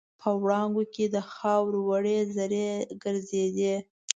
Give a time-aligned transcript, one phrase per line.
[0.21, 2.69] په وړانګو کې د خاوور وړې زرې
[3.03, 3.75] ګرځېدې.